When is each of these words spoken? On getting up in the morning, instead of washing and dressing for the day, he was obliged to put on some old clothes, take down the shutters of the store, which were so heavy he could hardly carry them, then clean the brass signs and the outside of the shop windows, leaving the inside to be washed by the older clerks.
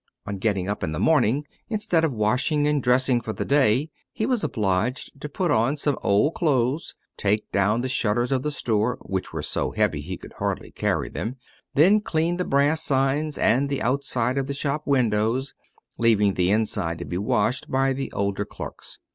On 0.25 0.39
getting 0.39 0.67
up 0.67 0.83
in 0.83 0.93
the 0.93 0.99
morning, 0.99 1.45
instead 1.69 2.03
of 2.03 2.11
washing 2.11 2.65
and 2.65 2.81
dressing 2.81 3.21
for 3.21 3.33
the 3.33 3.45
day, 3.45 3.91
he 4.11 4.25
was 4.25 4.43
obliged 4.43 5.21
to 5.21 5.29
put 5.29 5.51
on 5.51 5.77
some 5.77 5.95
old 6.01 6.33
clothes, 6.33 6.95
take 7.17 7.51
down 7.51 7.81
the 7.81 7.87
shutters 7.87 8.31
of 8.31 8.41
the 8.41 8.49
store, 8.49 8.97
which 9.01 9.31
were 9.31 9.43
so 9.43 9.69
heavy 9.69 10.01
he 10.01 10.17
could 10.17 10.33
hardly 10.39 10.71
carry 10.71 11.07
them, 11.11 11.35
then 11.75 12.01
clean 12.01 12.37
the 12.37 12.43
brass 12.45 12.81
signs 12.81 13.37
and 13.37 13.69
the 13.69 13.79
outside 13.83 14.39
of 14.39 14.47
the 14.47 14.55
shop 14.55 14.87
windows, 14.87 15.53
leaving 15.99 16.33
the 16.33 16.49
inside 16.49 16.97
to 16.97 17.05
be 17.05 17.19
washed 17.19 17.69
by 17.69 17.93
the 17.93 18.11
older 18.11 18.43
clerks. 18.43 18.97